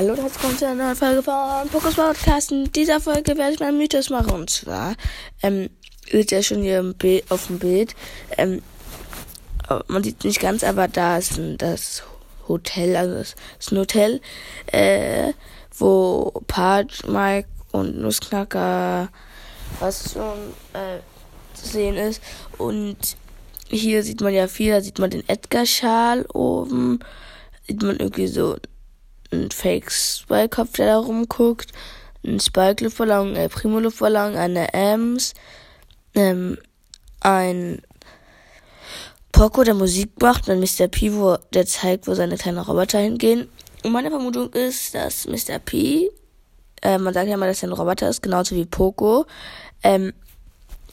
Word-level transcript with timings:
Hallo 0.00 0.12
und 0.12 0.20
herzlich 0.22 0.42
willkommen 0.42 0.58
zu 0.58 0.66
einer 0.66 0.84
neuen 0.84 0.96
Folge 0.96 1.22
von 1.22 1.68
Pokus 1.68 1.94
Podcast. 1.94 2.52
In 2.52 2.72
dieser 2.72 3.00
Folge 3.00 3.36
werde 3.36 3.52
ich 3.52 3.60
meinen 3.60 3.76
Mythos 3.76 4.08
machen. 4.08 4.30
Und 4.30 4.48
zwar, 4.48 4.94
ähm, 5.42 5.68
seht 6.10 6.32
ihr 6.32 6.42
schon 6.42 6.62
hier 6.62 6.82
Bild, 6.96 7.30
auf 7.30 7.48
dem 7.48 7.58
Bild, 7.58 7.94
ähm, 8.38 8.62
man 9.88 10.02
sieht 10.02 10.24
nicht 10.24 10.40
ganz, 10.40 10.64
aber 10.64 10.88
da 10.88 11.18
ist 11.18 11.36
ein, 11.36 11.58
das 11.58 12.02
Hotel, 12.48 12.96
also 12.96 13.12
das 13.12 13.34
ist 13.58 13.72
ein 13.72 13.78
Hotel, 13.78 14.22
äh, 14.72 15.34
wo 15.76 16.32
Part, 16.46 17.06
Mike 17.06 17.50
und 17.72 18.00
Nussknacker 18.00 19.10
was 19.80 20.14
schon, 20.14 20.54
äh, 20.72 21.00
zu 21.52 21.68
sehen 21.68 21.98
ist. 21.98 22.22
Und 22.56 23.18
hier 23.68 24.02
sieht 24.02 24.22
man 24.22 24.32
ja 24.32 24.48
viel, 24.48 24.72
da 24.72 24.80
sieht 24.80 24.98
man 24.98 25.10
den 25.10 25.28
Edgar-Schal 25.28 26.24
oben, 26.32 27.00
sieht 27.66 27.82
man 27.82 27.98
irgendwie 27.98 28.28
so 28.28 28.56
ein 29.32 29.50
Fake 29.50 29.90
Spike-Kopf, 29.90 30.72
der 30.72 30.86
da 30.86 30.98
rumguckt, 30.98 31.72
ein 32.24 32.40
Spike-Luftballon, 32.40 33.36
ein 33.36 33.48
Primo-Luftballon, 33.48 34.36
eine 34.36 34.72
Ems, 34.72 35.34
ähm, 36.14 36.58
ein 37.20 37.82
Poco, 39.32 39.62
der 39.62 39.74
Musik 39.74 40.10
macht, 40.20 40.48
und 40.48 40.60
Mr. 40.60 40.88
P, 40.88 41.12
wo 41.14 41.36
der 41.54 41.66
zeigt, 41.66 42.06
wo 42.06 42.14
seine 42.14 42.36
kleinen 42.36 42.58
Roboter 42.58 42.98
hingehen. 42.98 43.48
Und 43.84 43.92
meine 43.92 44.10
Vermutung 44.10 44.52
ist, 44.52 44.94
dass 44.94 45.26
Mr. 45.26 45.58
P, 45.58 46.10
äh, 46.82 46.98
man 46.98 47.14
sagt 47.14 47.28
ja 47.28 47.36
mal, 47.36 47.46
dass 47.46 47.62
er 47.62 47.68
ein 47.68 47.72
Roboter 47.72 48.08
ist, 48.08 48.22
genauso 48.22 48.56
wie 48.56 48.66
Poco, 48.66 49.26
ähm, 49.82 50.12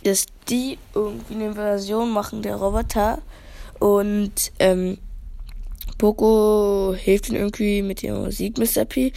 dass 0.04 0.28
die 0.48 0.78
irgendwie 0.94 1.34
eine 1.34 1.54
Version 1.54 2.12
machen 2.12 2.42
der 2.42 2.56
Roboter 2.56 3.20
und 3.80 4.34
ähm, 4.60 4.98
Poco 5.98 6.94
hilft 6.98 7.30
ihm 7.30 7.36
irgendwie 7.36 7.82
mit 7.82 8.02
der 8.02 8.14
Musik, 8.14 8.58
Mr. 8.58 8.86
P. 8.86 9.14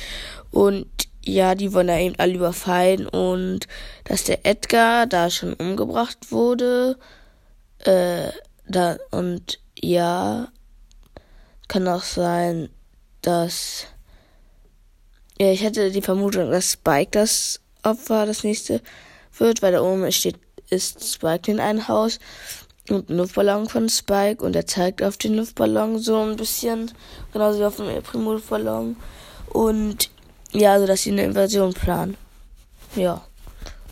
Und 0.51 0.87
ja, 1.23 1.55
die 1.55 1.73
wollen 1.73 1.89
da 1.89 1.99
eben 1.99 2.15
alle 2.19 2.35
überfallen 2.35 3.07
und 3.07 3.69
dass 4.05 4.25
der 4.25 4.47
Edgar 4.47 5.07
da 5.07 5.31
schon 5.31 5.55
umgebracht 5.55 6.31
wurde. 6.33 6.99
Äh, 7.79 8.29
da, 8.67 8.97
und 9.11 9.61
ja, 9.79 10.49
kann 11.69 11.89
auch 11.89 12.03
sein, 12.03 12.69
dass. 13.23 13.87
Ja, 15.39 15.51
ich 15.53 15.63
hätte 15.63 15.91
die 15.91 16.03
Vermutung, 16.03 16.51
dass 16.51 16.73
Spike 16.73 17.11
das 17.13 17.61
Opfer 17.83 18.27
das 18.27 18.45
nächste 18.45 18.83
wird, 19.39 19.63
weil 19.63 19.73
da 19.73 19.81
oben 19.81 20.11
steht, 20.13 20.37
ist 20.69 21.15
Spike 21.15 21.51
in 21.51 21.61
ein 21.61 21.89
Haus 21.89 22.19
und 22.93 23.09
ein 23.09 23.17
Luftballon 23.17 23.69
von 23.69 23.89
Spike 23.89 24.45
und 24.45 24.57
er 24.57 24.67
zeigt 24.67 25.03
auf 25.03 25.17
den 25.17 25.35
Luftballon 25.35 25.99
so 25.99 26.21
ein 26.21 26.37
bisschen, 26.37 26.91
genauso 27.33 27.61
wie 27.61 27.65
auf 27.65 27.77
dem 27.77 28.03
Primo-Luftballon. 28.03 28.97
Und 29.51 30.11
ja, 30.53 30.73
also 30.73 30.87
dass 30.87 31.03
sie 31.03 31.13
eine 31.13 31.25
Invasion 31.25 31.73
planen. 31.73 32.17
Ja, 32.97 33.23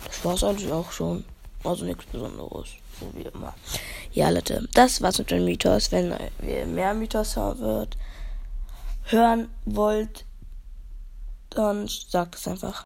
das 0.06 0.24
war's 0.24 0.44
eigentlich 0.44 0.72
auch 0.72 0.90
schon. 0.90 1.24
Also 1.64 1.84
nichts 1.84 2.04
Besonderes, 2.06 2.68
so 3.00 3.12
wie 3.14 3.22
immer. 3.22 3.54
Ja, 4.12 4.30
Leute, 4.30 4.68
das 4.74 5.02
war's 5.02 5.18
mit 5.18 5.30
dem 5.30 5.44
Mythos. 5.44 5.92
Wenn 5.92 6.14
ihr 6.46 6.66
mehr 6.66 6.94
Mythos 6.94 7.36
wird, 7.36 7.96
hören 9.04 9.48
wollt, 9.64 10.24
dann 11.50 11.88
sagt 11.88 12.36
es 12.36 12.48
einfach. 12.48 12.76